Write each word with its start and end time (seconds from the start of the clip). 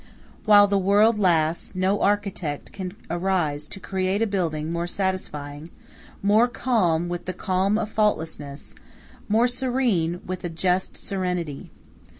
While 0.45 0.65
the 0.65 0.79
world 0.79 1.19
lasts, 1.19 1.75
no 1.75 2.01
architect 2.01 2.71
can 2.73 2.95
arise 3.07 3.67
to 3.67 3.79
create 3.79 4.23
a 4.23 4.25
building 4.25 4.71
more 4.73 4.87
satisfying, 4.87 5.69
more 6.23 6.47
calm 6.47 7.07
with 7.07 7.25
the 7.25 7.33
calm 7.33 7.77
of 7.77 7.87
faultlessness, 7.91 8.73
more 9.29 9.47
serene 9.47 10.21
with 10.25 10.43
a 10.43 10.49
just 10.49 10.97
serenity. 10.97 11.69